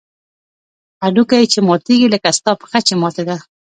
هډوکى 1.03 1.41
چې 1.51 1.59
ماتېږي 1.67 2.07
لکه 2.13 2.29
ستا 2.37 2.51
پښه 2.61 2.79
چې 2.87 2.93
ماته 3.01 3.23
ده. 3.29 3.37